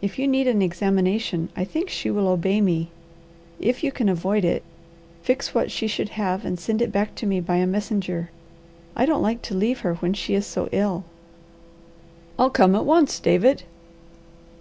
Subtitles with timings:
[0.00, 2.90] If you need an examination, I think she will obey me.
[3.58, 4.62] If you can avoid it,
[5.22, 8.30] fix what she should have and send it back to me by a messenger.
[8.94, 11.02] I don't like to leave her when she is so ill."
[12.38, 13.64] "I'll come at once, David."